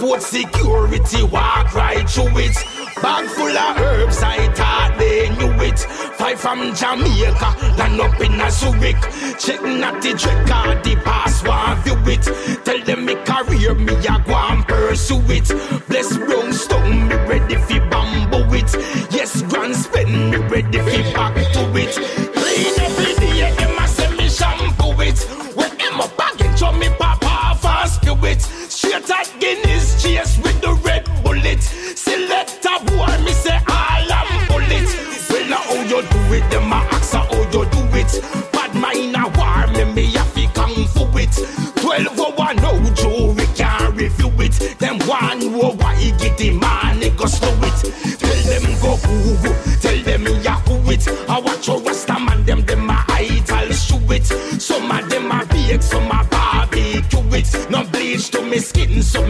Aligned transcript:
security 0.00 1.22
walk 1.24 1.74
right 1.74 2.08
through 2.08 2.38
it. 2.38 2.56
Bag 3.02 3.28
full 3.28 3.56
of 3.56 3.78
herbs, 3.78 4.22
I 4.22 4.52
thought 4.54 4.96
they 4.98 5.28
knew 5.36 5.52
it. 5.62 5.78
Five 6.18 6.40
from 6.40 6.74
Jamaica, 6.74 7.76
land 7.76 8.00
up 8.00 8.20
in 8.20 8.40
a 8.40 8.50
Zurich. 8.50 9.00
Check 9.38 9.62
not 9.62 10.02
the 10.02 10.12
out 10.52 10.84
the 10.84 10.96
boss 11.04 11.44
want 11.44 11.84
view 11.84 11.96
it. 12.06 12.64
Tell 12.64 12.80
them 12.84 13.04
me 13.04 13.14
career, 13.24 13.74
me 13.74 13.94
a 13.94 14.24
go 14.26 14.34
and 14.34 14.66
pursue 14.66 15.20
it. 15.28 15.48
Bless 15.88 16.16
brownstone, 16.16 17.08
me 17.08 17.14
ready 17.28 17.56
fi 17.56 17.78
bamboo 17.90 18.54
it. 18.54 18.72
Yes, 19.12 19.42
grand 19.42 19.76
spend, 19.76 20.30
me 20.30 20.38
ready 20.48 20.78
fi 20.78 21.12
back 21.12 21.34
to 21.52 21.62
it. 21.76 21.94
Clean 22.34 22.80
every 22.80 22.99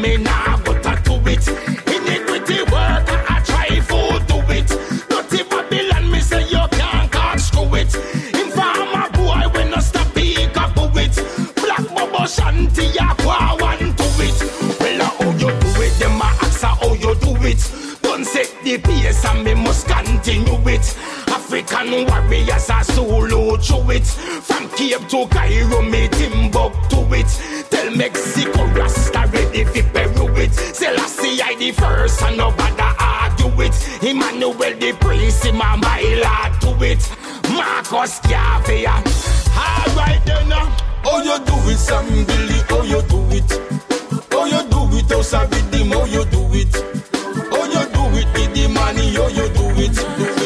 me 0.01 0.17
nah 0.17 0.57
go 0.65 0.73
tattoo 0.81 1.21
it. 1.27 1.47
Iniquity 1.87 2.63
work, 2.73 3.07
I 3.31 3.43
try 3.45 3.81
for 3.81 4.19
do 4.31 4.39
it. 4.53 4.69
Dirty 5.09 5.43
Babylon, 5.45 6.11
me 6.11 6.21
say 6.21 6.43
you 6.49 6.65
can't 6.73 7.11
catch 7.13 7.41
screw 7.41 7.75
it. 7.75 7.95
Informer 8.35 9.09
boy, 9.13 9.45
when 9.55 9.71
no 9.71 9.79
stop 9.81 10.13
pick 10.15 10.57
up 10.57 10.77
it. 10.97 11.15
Black 11.57 11.87
Bobo 11.95 12.25
Shanti, 12.27 12.95
ya 12.95 13.15
qua 13.23 13.57
one 13.61 13.95
to 13.97 14.09
it. 14.27 14.39
Well, 14.81 15.05
how 15.05 15.31
you 15.33 15.51
do 15.61 15.83
it? 15.83 15.93
Them 15.99 16.21
a 16.21 16.25
ask 16.45 16.63
how 16.63 16.93
you 16.95 17.15
do 17.17 17.37
it. 17.47 17.63
Don't 18.03 18.25
set 18.25 18.51
the 18.65 18.79
pace 18.79 19.25
and 19.25 19.45
me 19.45 19.55
must 19.55 19.87
continue 19.87 20.69
it. 20.69 20.97
African 21.29 22.07
warriors 22.07 22.71
are 22.71 22.85
solo 22.85 23.40
through 23.57 23.91
it. 23.91 24.07
From 24.07 24.69
Cape 24.71 25.09
to 25.09 25.27
Cairo, 25.29 25.83
me 25.83 26.09
Timbuktu 26.09 27.01
it. 27.15 27.31
Tell 27.71 27.91
Mexico 27.97 28.65
Rasta 28.67 29.29
ready 29.33 29.65
fi 29.65 29.83
Peru 29.83 30.29
it. 30.37 30.53
Selassie 30.55 31.41
I 31.43 31.55
the 31.59 31.73
first 31.73 32.23
and 32.23 32.37
nobody 32.37 32.83
argue 32.99 33.61
it. 33.63 33.75
Emmanuel 34.03 34.55
the 34.55 34.97
priest, 35.01 35.45
him 35.45 35.57
a 35.57 35.77
my 35.77 36.01
to 36.61 36.85
it. 36.85 37.03
Marcus 37.51 38.19
Garvey. 38.21 38.87
Alright 38.87 40.25
then. 40.25 40.53
uh, 40.53 40.67
How 41.03 41.23
you 41.23 41.39
do 41.45 41.55
it, 41.71 41.79
Sam 41.79 42.07
Billy? 42.25 42.59
How 42.69 42.83
you 42.83 43.03
do 43.03 43.19
it? 43.37 43.51
How 44.31 44.45
you 44.47 44.63
do 44.71 44.97
it, 44.97 45.11
how 45.11 45.23
sabi 45.23 45.61
dim? 45.71 45.91
How 45.91 46.05
you 46.05 46.25
do 46.27 46.43
it? 46.53 46.75
How 47.51 47.65
you 47.65 47.85
do 47.95 48.03
it 48.19 48.55
the 48.55 48.69
money? 48.73 49.15
How 49.15 49.29
you? 49.29 49.49
Do 49.51 49.67
it, 49.83 49.95
do 49.95 50.25
it, 50.25 50.40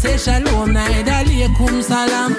say 0.00 0.16
shalom, 0.16 0.72
neither 0.72 1.12
alaikum 1.12 1.82
salam. 1.82 2.32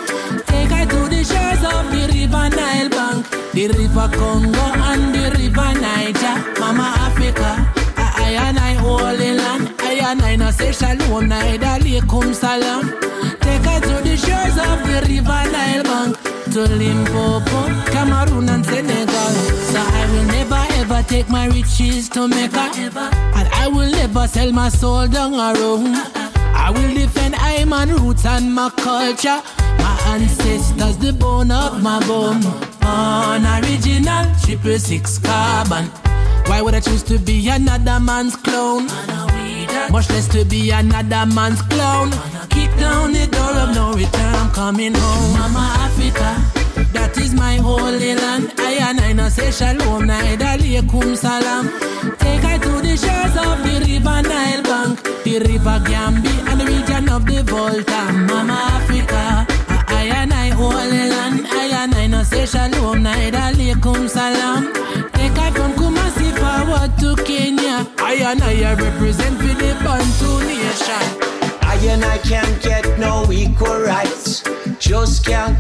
Take 0.47 0.71
her 0.71 0.85
to 0.93 0.99
the 1.13 1.21
shores 1.23 1.63
of 1.73 1.83
the 1.93 2.03
river 2.13 2.49
Nile 2.57 2.89
bank, 2.89 3.29
the 3.53 3.67
river 3.77 4.07
Congo 4.17 4.65
and 4.89 5.13
the 5.13 5.25
river 5.37 5.71
Niger. 5.79 6.35
Mama 6.59 6.87
Africa, 7.05 7.51
I, 7.97 8.07
I 8.25 8.49
and 8.49 8.57
I 8.57 8.73
holy 8.73 9.33
land. 9.33 9.75
I 9.79 9.93
and 10.11 10.21
I 10.23 10.35
no 10.37 10.49
say 10.49 10.71
shalom, 10.71 11.27
neither 11.29 11.73
alaikum 11.77 12.33
salam. 12.33 12.89
Take 13.45 13.65
her 13.69 13.79
to 13.89 13.95
the 14.07 14.15
shores 14.17 14.57
of 14.69 14.77
the 14.87 14.97
river 15.07 15.41
Nile 15.53 15.83
bank. 15.83 16.17
To 16.53 16.63
Limpopo, 16.67 17.59
Cameroon 17.93 18.49
and 18.49 18.65
Senegal. 18.65 19.31
So 19.71 19.79
I 19.79 20.03
will 20.11 20.25
never 20.35 20.63
ever 20.81 21.07
take 21.07 21.29
my 21.29 21.45
riches 21.47 22.09
to 22.09 22.27
Mecca. 22.27 22.71
And 23.37 23.47
I 23.53 23.67
will 23.69 23.89
never 23.89 24.27
sell 24.27 24.51
my 24.51 24.67
soul 24.67 25.07
down 25.07 25.35
a 25.35 25.57
road. 25.57 26.20
I 26.63 26.69
will 26.69 26.93
defend 26.93 27.35
I 27.35 27.63
roots 27.85 28.25
and 28.25 28.53
my 28.53 28.69
culture. 28.69 29.41
My 29.79 29.99
ancestors, 30.13 30.97
the 30.97 31.11
bone 31.11 31.49
of 31.49 31.81
my 31.81 31.99
bone. 32.05 32.45
On 32.83 33.45
original, 33.57 34.25
triple 34.43 34.77
six 34.77 35.17
carbon. 35.17 35.85
Why 36.45 36.61
would 36.61 36.75
I 36.75 36.79
choose 36.79 37.03
to 37.03 37.17
be 37.17 37.49
another 37.49 37.99
man's 37.99 38.35
clone? 38.35 38.85
Much 39.91 40.09
less 40.11 40.27
to 40.29 40.45
be 40.45 40.69
another 40.69 41.25
man's 41.33 41.61
clown. 41.63 42.11
Kick 42.49 42.69
down 42.77 43.13
the 43.13 43.27
door 43.27 43.53
of 43.63 43.75
no 43.75 43.93
return, 43.93 44.35
I'm 44.35 44.51
coming 44.51 44.93
home. 44.93 45.33
Mama 45.33 45.65
Africa, 45.79 46.60
that 46.93 47.17
is 47.17 47.33
my 47.33 47.55
holy 47.55 48.15
land. 48.15 48.53
I 48.57 48.73
and 48.89 48.99
I 48.99 49.13
no 49.13 49.29
say 49.29 49.51
shalom, 49.51 50.07
neither 50.07 50.45
alaikum 50.45 51.15
salam. 51.15 51.65
Take 52.17 52.43
her 52.43 52.57
to 52.59 52.71
the 52.85 52.95
shores 52.97 53.35
of 53.45 53.57
the 53.65 53.75
river 53.85 54.21
Nile 54.21 54.63
bank, 54.63 55.03
the 55.23 55.39
river 55.47 55.77
Gambia 55.85 56.31
and 56.49 56.59
the 56.61 56.65
region 56.65 57.09
of 57.09 57.25
the 57.25 57.43
Volta. 57.43 58.01
Mama 58.29 58.57
Africa, 58.77 59.45
I, 59.69 59.85
I 59.87 60.03
and 60.21 60.33
I 60.33 60.49
holy 60.49 61.09
land. 61.13 61.47
I 61.47 61.83
and 61.83 61.95
I 61.95 62.07
no 62.07 62.23
say 62.23 62.45
shalom, 62.45 63.03
neither 63.03 63.37
alaikum 63.37 64.09
salam. 64.09 64.73
Take 65.13 65.37
her 65.37 65.51
from 65.51 65.73
Kumasi 65.73 66.29
forward 66.41 66.91
to 66.99 67.15
Kenya. 67.23 67.87
I 67.99 68.15
and 68.29 68.41
I 68.43 68.73
represent 68.73 69.37
for 69.37 69.53
the 69.61 69.71
Bantu 69.83 70.31
nation. 70.45 71.27
I 71.63 71.75
and 71.87 72.03
I 72.03 72.17
can't 72.17 72.61
get 72.61 72.99
no 72.99 73.31
equal 73.31 73.79
rights, 73.81 74.43
just 74.77 75.25
can't 75.25 75.50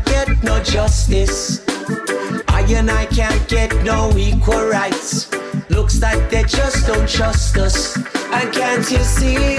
I 2.91 3.05
can't 3.05 3.47
get 3.47 3.73
no 3.83 4.11
equal 4.17 4.65
rights. 4.67 5.31
Looks 5.69 6.01
like 6.01 6.29
they 6.29 6.43
just 6.43 6.85
don't 6.87 7.07
trust 7.07 7.57
us. 7.57 7.97
And 7.97 8.53
can't 8.53 8.89
you 8.91 8.99
see? 8.99 9.57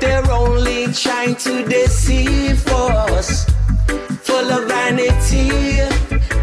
They're 0.00 0.30
only 0.30 0.92
trying 0.92 1.36
to 1.36 1.64
deceive 1.64 2.66
us. 2.68 3.46
Full 4.26 4.50
of 4.52 4.68
vanity, 4.68 5.48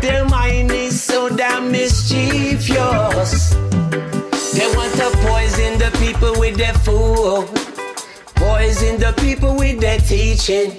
their 0.01 0.25
mind 0.25 0.71
is 0.71 1.01
so 1.01 1.29
damn 1.29 1.71
mischievous. 1.71 3.53
They 4.55 4.67
want 4.75 4.93
to 4.95 5.09
poison 5.27 5.77
the 5.77 5.91
people 5.99 6.39
with 6.39 6.57
their 6.57 6.73
food. 6.73 7.47
Poison 8.35 8.99
the 8.99 9.13
people 9.21 9.55
with 9.55 9.79
their 9.79 9.99
teaching. 9.99 10.71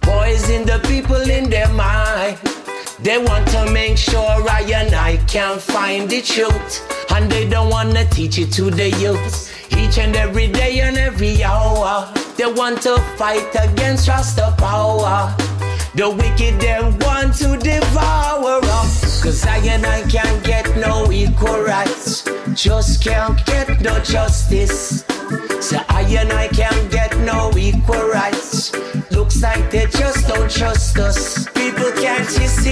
Poison 0.00 0.66
the 0.66 0.80
people 0.88 1.22
in 1.30 1.50
their 1.50 1.68
mind. 1.72 2.38
They 3.00 3.16
want 3.16 3.46
to 3.48 3.70
make 3.70 3.96
sure 3.96 4.18
I 4.18 4.62
and 4.74 4.92
I 4.92 5.18
can't 5.28 5.60
find 5.60 6.10
the 6.10 6.20
truth. 6.20 6.82
And 7.12 7.30
they 7.30 7.48
don't 7.48 7.70
want 7.70 7.94
to 7.94 8.04
teach 8.06 8.38
it 8.38 8.50
to 8.54 8.70
the 8.70 8.90
youth. 8.90 9.54
Each 9.72 9.98
and 9.98 10.16
every 10.16 10.48
day 10.48 10.80
and 10.80 10.96
every 10.96 11.44
hour. 11.44 12.12
They 12.36 12.50
want 12.52 12.82
to 12.82 12.98
fight 13.16 13.54
against 13.54 14.08
Rasta 14.08 14.52
power. 14.58 15.32
The 15.94 16.10
wicked 16.10 16.60
they 16.60 16.80
want 17.06 17.34
to 17.36 17.56
devour 17.56 18.58
us. 18.64 19.22
Cause 19.22 19.46
I 19.46 19.58
and 19.58 19.86
I 19.86 20.02
can't 20.08 20.44
get 20.44 20.76
no 20.76 21.10
equal 21.12 21.60
rights. 21.62 22.24
Just 22.54 23.04
can't 23.04 23.38
get 23.46 23.80
no 23.80 24.00
justice. 24.00 25.04
So 25.60 25.78
I 25.88 26.02
and 26.18 26.32
I 26.32 26.48
can't 26.48 26.90
get 26.90 27.16
no 27.18 27.52
equal 27.56 28.08
rights. 28.08 28.74
Looks 29.12 29.40
like 29.40 29.70
they 29.70 29.86
just 29.86 30.26
don't 30.26 30.50
trust 30.50 30.98
us. 30.98 31.48
People 31.50 31.92
can't 31.92 32.28
see? 32.28 32.67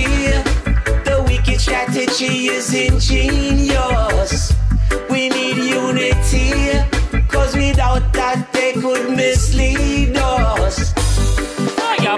Strategy 2.17 2.47
is 2.49 2.73
ingenious. 2.73 4.55
We 5.11 5.29
need 5.29 5.59
unity. 5.59 6.81
Cause 7.29 7.55
without 7.55 8.11
that 8.15 8.49
they 8.55 8.73
could 8.73 9.11
mislead 9.11 10.17
us. 10.17 10.95
Fire 11.77 12.17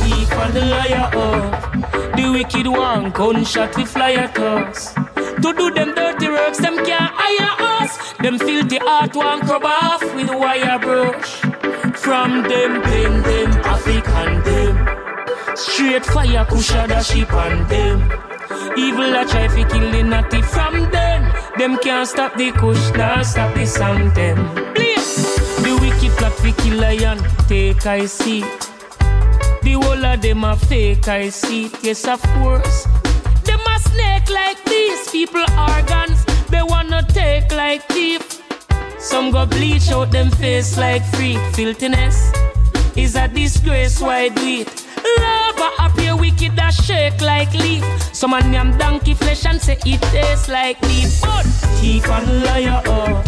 thief 0.00 0.32
and 0.32 0.52
the 0.52 0.64
liar 0.66 1.08
up. 1.14 2.14
The 2.14 2.30
wicked 2.30 2.66
one 2.66 3.10
gunshot 3.10 3.74
we 3.74 3.86
fly 3.86 4.12
at 4.12 4.38
us. 4.38 4.92
To 5.14 5.54
do 5.56 5.70
them 5.70 5.94
dirty 5.94 6.28
works, 6.28 6.58
them 6.58 6.76
can't 6.84 7.10
hire 7.14 7.80
us. 7.80 7.96
Them 8.18 8.38
filthy 8.38 8.78
art 8.80 9.16
one 9.16 9.40
crop 9.46 9.64
off 9.64 10.02
with 10.14 10.28
wire 10.28 10.78
brush. 10.78 11.36
From 11.96 12.42
them 12.42 12.82
pen 12.82 13.22
them 13.22 13.50
African 13.64 14.42
them. 14.42 15.56
Straight 15.56 16.04
fire 16.04 16.44
kusha 16.44 17.00
sheep 17.02 17.32
on 17.32 17.66
them. 17.68 18.27
Evil 18.76 19.14
a 19.14 19.24
try 19.24 19.48
fi 19.48 19.64
kill 19.64 19.90
the 19.90 20.02
natty 20.02 20.42
from 20.42 20.90
them. 20.90 21.32
Them 21.58 21.78
can't 21.78 22.08
stop 22.08 22.36
the 22.36 22.52
kush, 22.52 22.92
nah 22.92 23.22
stop 23.22 23.54
the 23.54 23.66
song 23.66 24.12
them. 24.14 24.36
The 25.62 25.76
wicked 25.80 26.16
plot 26.18 26.32
fi 26.34 26.52
kill 26.52 26.80
a 26.80 26.96
lion, 26.96 27.18
take 27.48 27.84
I 27.86 28.06
see. 28.06 28.40
The 29.62 29.72
whole 29.72 30.04
of 30.04 30.22
them 30.22 30.44
a 30.44 30.56
fake, 30.56 31.08
I 31.08 31.30
see 31.30 31.70
yes, 31.82 32.06
of 32.06 32.22
course. 32.34 32.84
Them 33.44 33.60
a 33.60 33.78
snake 33.80 34.30
like 34.30 34.64
these 34.64 35.10
people 35.10 35.44
organs, 35.58 36.24
they 36.48 36.62
wanna 36.62 37.02
take 37.08 37.50
like 37.52 37.82
thief. 37.88 38.22
Some 38.98 39.30
go 39.30 39.46
bleach 39.46 39.90
out 39.90 40.10
them 40.10 40.30
face 40.30 40.78
like 40.78 41.04
free 41.14 41.36
filthiness. 41.52 42.32
Is 42.96 43.16
a 43.16 43.28
disgrace, 43.28 44.00
why 44.00 44.28
do 44.28 44.42
it? 44.42 44.77
Lava 45.68 45.92
appear 45.92 46.16
wicked 46.16 46.56
that 46.56 46.74
shake 46.74 47.20
like 47.20 47.52
leaf. 47.54 47.84
Some 48.14 48.30
man 48.30 48.52
yam 48.52 48.76
donkey 48.78 49.14
flesh 49.14 49.46
and 49.46 49.60
say 49.60 49.78
it 49.84 50.02
tastes 50.02 50.48
like 50.48 50.80
beef. 50.82 51.20
But 51.22 51.44
thief 51.80 52.08
and 52.08 52.44
liar, 52.44 52.82
oh. 52.86 53.22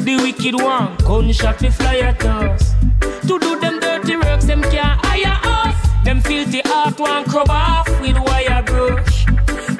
The 0.00 0.16
wicked 0.16 0.54
one, 0.54 0.96
gunshot 0.96 1.60
we 1.60 1.70
fly 1.70 1.98
at 1.98 2.24
us. 2.24 2.74
To 3.26 3.38
do 3.38 3.60
them 3.60 3.80
dirty 3.80 4.16
works, 4.16 4.46
them 4.46 4.62
can't 4.62 5.04
hire 5.04 5.38
us. 5.42 6.04
Them 6.04 6.20
filthy 6.20 6.62
heart 6.64 6.98
one 6.98 7.24
crop 7.24 7.50
off 7.50 7.88
with 8.00 8.18
wire 8.18 8.62
brush. 8.62 9.24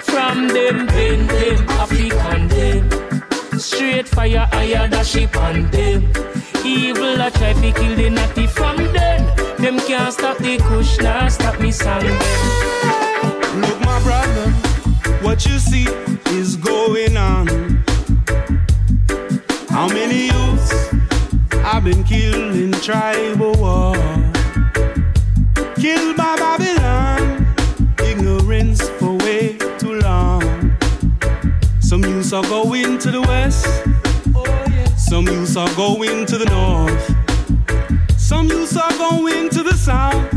From 0.03 0.49
them 0.49 0.87
pen, 0.87 1.27
them 1.27 1.69
African 1.71 2.49
them. 2.49 3.59
Straight 3.59 4.09
fire, 4.09 4.49
higher 4.53 4.89
the 4.89 5.03
ship 5.03 5.37
on 5.37 5.71
them. 5.71 6.13
Evil 6.65 7.21
a 7.21 7.31
try 7.31 7.53
to 7.53 7.73
kill 7.73 7.97
the 7.97 8.11
natty 8.11 8.47
from 8.47 8.77
them. 9.71 9.77
Them 9.77 9.87
can't 9.87 10.13
stop 10.13 10.39
the 10.39 10.59
kush, 10.59 10.99
nah 10.99 11.29
stop 11.29 11.61
me 11.61 11.71
song. 11.71 12.03
Look, 13.61 13.81
my 13.81 14.01
brother, 14.03 14.51
what 15.23 15.47
you 15.47 15.59
see 15.59 15.87
is 16.31 16.57
going 16.57 17.17
on. 17.17 17.47
How 19.69 19.89
many 19.89 20.27
youths 20.27 20.73
have 21.63 21.85
been 21.85 22.05
killed 22.05 22.57
in 22.57 22.73
tribal 22.73 23.53
war? 23.55 23.95
Killed 25.77 26.17
by 26.17 26.37
Babylon, 26.37 27.47
ignorance 28.05 28.89
for 28.99 29.17
way 29.19 29.57
too 29.79 30.01
long. 30.01 30.77
Some 31.81 32.03
youths 32.05 32.33
are 32.33 32.43
going 32.45 32.99
to 32.99 33.11
the 33.11 33.21
west, 33.23 33.67
oh, 34.35 34.45
some 34.97 35.27
youths 35.27 35.57
are 35.57 35.73
going 35.75 36.27
to 36.27 36.39
the 36.39 36.47
north, 36.47 37.07
some 37.07 37.07
youths 37.07 37.17
are 37.17 37.20
going 39.01 39.49
to 39.49 39.63
the 39.63 39.75
south, 39.75 40.29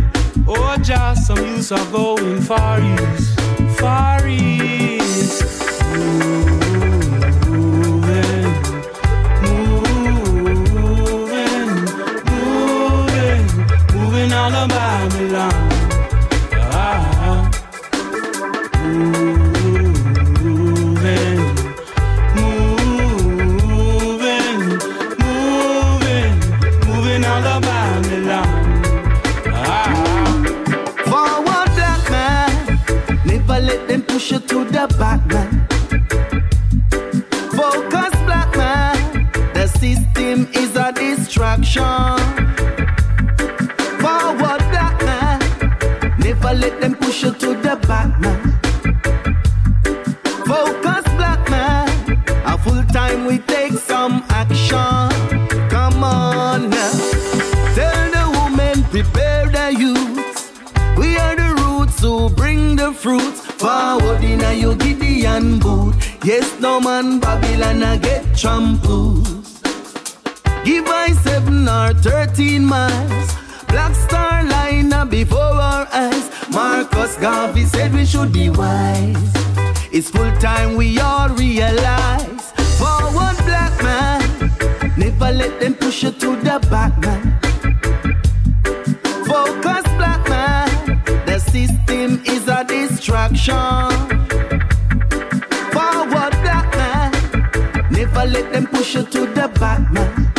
or 0.48 0.78
just 0.78 1.28
some 1.28 1.38
youths 1.46 1.72
are 1.72 1.92
going 1.92 2.42
far 2.42 2.80
east, 2.82 3.40
far 3.78 4.26
east. 4.28 4.93
A 41.38 41.58
distraction. 41.58 42.18
Forward, 44.02 44.62
black 44.72 45.02
man. 45.04 45.40
Never 46.20 46.54
let 46.54 46.82
them 46.82 46.96
push 46.96 47.24
you 47.24 47.34
to 47.34 47.56
the 47.56 47.76
back, 47.88 48.20
man. 48.20 48.60
Focus, 50.46 51.04
black 51.16 51.50
man. 51.50 51.90
A 52.46 52.58
full 52.58 52.84
time 52.86 53.26
we 53.26 53.40
take 53.40 53.74
some 53.74 54.24
action. 54.30 55.10
Come 55.70 56.04
on 56.04 56.70
now. 56.70 56.92
Tell 57.76 58.12
the 58.12 58.26
women, 58.40 58.84
prepare 58.86 59.48
the 59.50 59.76
youth. 59.78 60.98
We 60.98 61.18
are 61.18 61.36
the 61.36 61.56
roots 61.64 62.02
who 62.02 62.30
bring 62.30 62.76
the 62.76 62.94
fruits 62.94 63.42
forward 63.42 64.24
in 64.24 64.42
a 64.42 64.76
Gideon 64.76 65.60
boot. 65.60 65.96
Yes, 66.24 66.60
no 66.60 66.80
man, 66.80 67.20
Babylon 67.20 67.84
a 67.84 67.98
get 67.98 68.38
trampled. 68.38 69.43
Give 70.66 70.88
I 70.88 71.12
seven 71.24 71.68
or 71.68 71.94
thirteen 71.94 72.66
miles. 72.66 73.36
Black 73.68 73.94
star 73.96 74.44
line 74.46 74.94
up 74.94 75.10
before 75.10 75.40
our 75.40 75.88
eyes. 75.92 76.30
Marcus 76.50 77.18
Garvey 77.18 77.66
said 77.66 77.94
we 77.94 78.06
should 78.06 78.32
be 78.32 78.50
wise. 78.50 79.34
It's 79.92 80.10
full 80.10 80.32
time 80.38 80.76
we 80.76 81.00
all 81.00 81.30
realize. 81.30 82.52
Forward, 82.80 83.38
black 83.46 83.76
man. 83.84 84.22
Never 84.98 85.32
let 85.32 85.60
them 85.60 85.74
push 85.76 86.04
you 86.04 86.12
to 86.12 86.36
the 86.38 86.60
back, 86.72 86.98
man. 87.00 87.40
Focus, 89.28 89.84
black 89.98 90.28
man. 90.30 90.70
The 91.26 91.40
system 91.40 92.24
is 92.26 92.48
a 92.48 92.64
distraction. 92.64 93.90
Forward, 95.74 96.34
black 96.42 96.68
man. 96.80 97.12
Never 97.92 98.26
let 98.26 98.54
them 98.54 98.66
push 98.68 98.96
you 98.96 99.04
to 99.04 99.26
the 99.28 99.48
back, 99.60 99.92
man. 99.92 100.34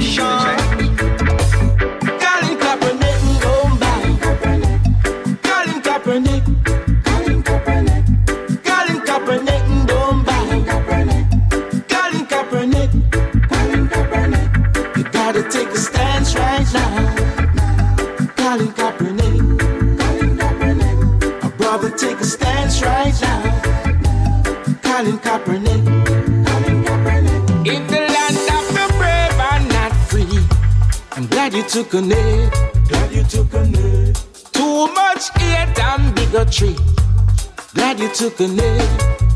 Some 0.00 0.87
took 31.88 32.02
a 32.02 32.06
knee. 32.06 32.50
Glad 32.88 33.12
you 33.12 33.22
took 33.24 33.54
a 33.54 33.64
knee. 33.64 34.12
Too 34.52 34.86
much 34.92 35.30
hate 35.38 35.78
and 35.80 36.14
bigotry. 36.14 36.76
Glad 37.74 37.98
you 37.98 38.10
took 38.12 38.40
a 38.40 38.48
knee. 38.48 38.78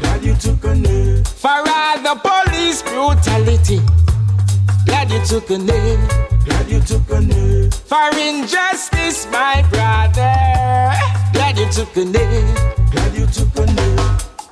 Glad 0.01 0.23
you 0.23 0.35
took 0.35 0.63
a 0.65 0.75
knee. 0.75 1.23
For 1.25 1.49
all 1.49 1.99
the 2.03 2.15
police 2.21 2.83
brutality. 2.83 3.81
Glad 4.85 5.11
you 5.11 5.25
took 5.25 5.49
a 5.49 5.59
knee. 5.59 5.97
Glad 6.45 6.69
you 6.69 6.81
took 6.81 7.09
a 7.11 7.21
knee. 7.21 7.71
For 7.71 8.11
injustice, 8.19 9.27
my 9.31 9.65
brother. 9.71 10.35
Glad 11.33 11.57
you 11.57 11.67
took 11.73 11.97
a 11.97 12.05
knee. 12.05 12.45
Glad 12.91 13.15
you 13.15 13.27
took 13.27 13.57
a 13.57 13.65
knee. 13.65 13.97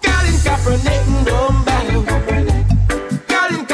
Colin 0.00 0.38
Kaepernick, 0.46 1.24
don't. 1.26 1.66
Colin 1.66 2.04
Kaepernick. 2.06 3.28
Colin 3.28 3.66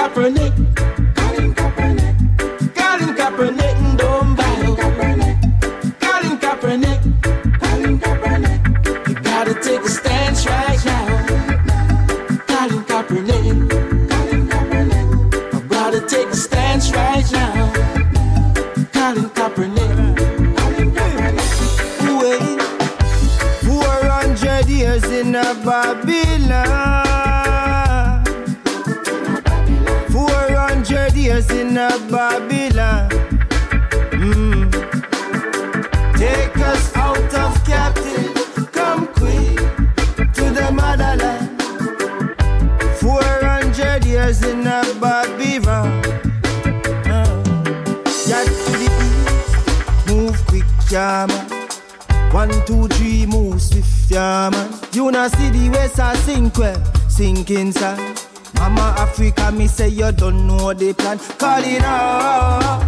two, 52.67 52.89
three, 52.89 53.25
move 53.27 53.63
swift, 53.63 54.11
yeah, 54.11 54.51
man. 54.51 54.69
You 54.93 55.11
not 55.11 55.31
see 55.31 55.51
the 55.51 55.71
west, 55.71 56.01
I 56.01 56.15
sink 56.17 56.59
well, 56.59 56.83
sink 57.09 57.51
inside. 57.51 58.21
Mama 58.57 58.95
Africa, 58.99 59.53
me 59.53 59.67
say 59.67 59.89
you 59.89 60.11
don't 60.13 60.47
know 60.47 60.75
the 60.75 60.93
plan. 60.93 61.19
Call 61.39 61.63
it 61.63 61.83
out. 61.83 62.85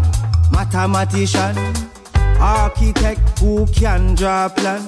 Mathematician, 0.50 1.56
architect 2.40 3.38
who 3.38 3.66
can 3.66 4.14
draw 4.14 4.48
plan. 4.48 4.82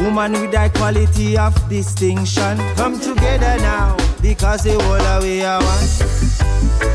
Woman 0.00 0.32
with 0.32 0.50
that 0.52 0.74
quality 0.74 1.38
of 1.38 1.54
distinction. 1.68 2.58
Come 2.74 2.98
together 2.98 3.56
now, 3.58 3.96
because 4.20 4.64
the 4.64 4.72
whole 4.72 5.18
away 5.18 5.44
I 5.44 5.58
want. 5.62 6.24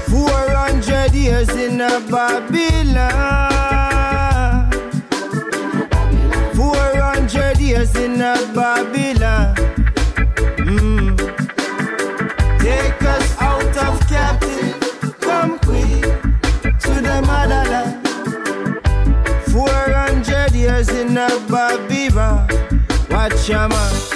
400 0.09 1.13
years 1.13 1.49
in 1.49 1.79
a 1.79 1.99
Babylon. 2.11 3.48
Years 7.79 7.95
in 7.95 8.21
a 8.21 8.35
Babylon. 8.53 9.55
Mm. 10.67 11.17
Take 12.59 13.03
us 13.03 13.41
out 13.41 13.77
of 13.77 13.99
captivity. 14.07 15.13
Come 15.21 15.59
quick 15.59 16.01
to 16.83 16.93
the 17.07 17.21
motherland. 17.25 18.05
400 19.51 20.51
years 20.53 20.89
in 20.89 21.17
a 21.17 21.29
Babylon. 21.47 22.47
Watch 23.09 23.47
your 23.47 23.69
man. 23.69 24.08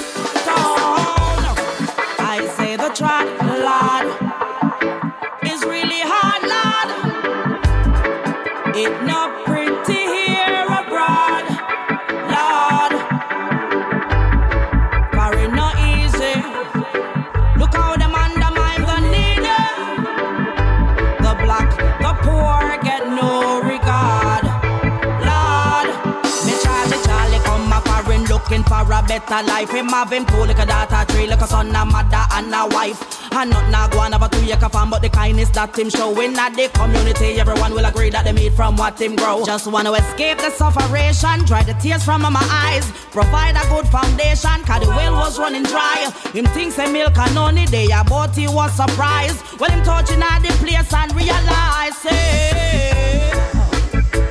A 29.04 29.20
better 29.20 29.48
life. 29.48 29.72
Him 29.72 29.88
having 29.88 30.26
two 30.26 30.38
little 30.38 30.66
daughter, 30.66 31.12
three 31.12 31.28
little 31.28 31.48
son, 31.48 31.76
a 31.76 31.86
mother 31.86 32.24
and 32.34 32.54
a 32.54 32.68
wife. 32.76 33.32
And 33.32 33.50
not 33.50 33.70
now 33.70 33.88
go 33.88 34.00
on 34.00 34.12
have 34.12 34.22
a 34.22 34.30
two 34.30 34.52
acre 34.52 34.70
farm, 34.70 34.90
but 34.90 35.02
the 35.02 35.10
kindness 35.10 35.50
that 35.50 35.78
him 35.78 35.90
showing 35.90 36.38
at 36.38 36.56
the 36.56 36.70
community, 36.70 37.40
everyone 37.40 37.74
will 37.74 37.86
agree 37.86 38.10
that 38.12 38.26
they 38.26 38.32
made 38.32 38.54
from 38.54 38.76
what 38.78 39.00
him 39.02 39.16
grow. 39.16 39.44
Just 39.46 39.68
wanna 39.68 39.92
escape 39.94 40.38
the 40.38 40.52
sufferation, 40.52 41.46
dry 41.46 41.64
the 41.64 41.74
tears 41.74 42.04
from 42.04 42.22
my 42.22 42.46
eyes, 42.50 42.86
provide 43.12 43.56
a 43.56 43.68
good 43.70 43.88
foundation, 43.88 44.62
cause 44.66 44.82
the 44.82 44.88
well 44.88 45.14
was 45.14 45.40
running 45.40 45.64
dry. 45.64 46.12
Him 46.34 46.46
thinks 46.48 46.78
a 46.78 46.88
milk 46.92 47.18
and 47.18 47.38
only 47.38 47.66
day, 47.66 47.88
but 48.08 48.36
he 48.36 48.48
was 48.48 48.72
surprised. 48.74 49.42
Well, 49.60 49.72
him 49.72 49.84
touching 49.84 50.22
at 50.22 50.40
the 50.40 50.54
place 50.62 50.94
and 50.94 51.16
realize, 51.16 51.98
hey, 52.04 53.32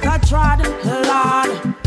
that 0.03 0.23
trod, 0.29 0.61
Lord. 0.87 1.82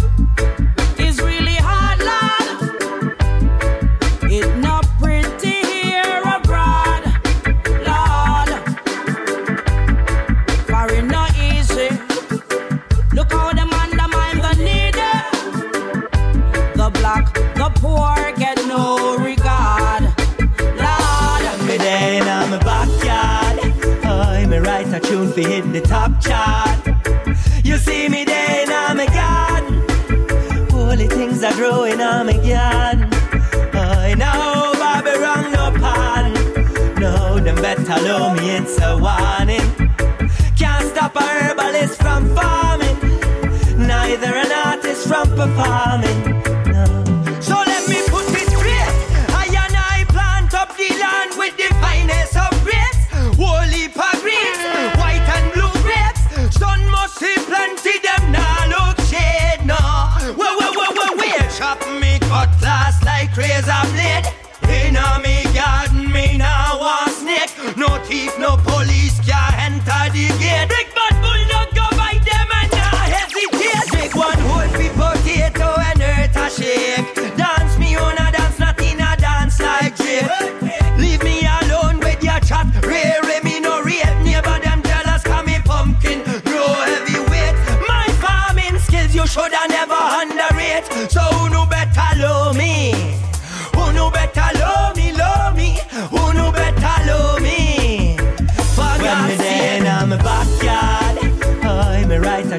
The 16.86 16.92
black, 16.92 17.34
the 17.56 17.72
poor 17.82 18.16
get 18.38 18.58
no 18.68 19.18
regard, 19.18 20.04
Lord. 20.78 21.68
Me 21.68 21.78
there 21.78 22.22
in 22.22 22.52
my 22.52 22.60
backyard. 22.60 23.58
Oh, 24.06 24.48
me 24.48 24.58
write 24.60 24.94
a 24.94 25.00
tune 25.00 25.32
for 25.32 25.42
hit 25.42 25.74
the 25.74 25.82
top 25.82 26.22
chart. 26.22 26.78
You 27.66 27.78
see 27.78 28.08
me 28.08 28.24
there 28.24 28.62
in 28.62 28.98
my 28.98 29.08
garden. 29.08 30.70
Holy 30.70 31.08
things 31.08 31.44
are 31.44 31.54
growing 31.54 32.02
on 32.02 32.28
my 32.28 32.34
garden. 32.34 33.10
Oh, 33.74 34.14
now 34.16 34.74
Bobby 34.74 35.18
wrong 35.18 35.52
no 35.52 35.72
pan. 35.82 36.34
No, 37.00 37.40
them 37.40 37.56
better 37.56 38.00
know 38.06 38.32
me, 38.36 38.58
it's 38.58 38.80
a 38.80 38.96
warning. 38.96 39.68
Can't 40.56 40.88
stop 40.94 41.16
a 41.16 41.24
herbalist 41.24 42.00
from 42.00 42.30
farming. 42.36 42.98
Neither 43.76 44.36
an 44.36 44.52
artist 44.52 45.08
from 45.08 45.28
performing. 45.30 46.35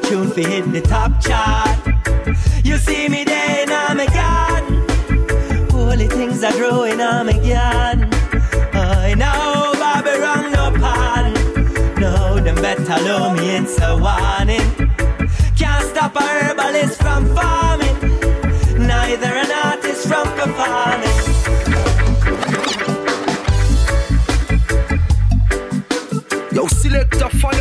Tune 0.09 0.31
for 0.31 0.41
hit 0.41 0.73
the 0.73 0.81
top 0.81 1.21
chart. 1.21 1.77
You 2.65 2.77
see 2.77 3.09
me 3.09 3.25
there 3.25 3.63
in 3.63 3.69
garden, 3.69 4.85
holy 5.71 6.07
things 6.07 6.45
are 6.45 6.53
growing 6.53 7.01
on 7.01 7.27
my 7.27 7.33
garden. 7.33 8.09
I 8.73 9.15
know 9.15 9.73
Bobby 9.81 10.17
wrong 10.23 10.53
no 10.53 10.71
pan. 10.81 11.35
No, 12.01 12.39
them 12.39 12.55
better 12.57 12.99
love 13.09 13.37
me, 13.37 13.57
it's 13.57 13.81
a 13.81 13.97
warning. 13.97 14.69
Can't 15.57 15.85
stop 15.91 16.15
a 16.15 16.23
herbalist 16.23 17.03
from 17.03 17.27
farming, 17.35 17.97
neither 18.87 19.33
an 19.43 19.51
artist 19.51 20.07
from 20.07 20.27
performing. 20.39 21.17
Yo, 26.53 26.67
select 26.69 27.21
a 27.21 27.29
fire 27.29 27.56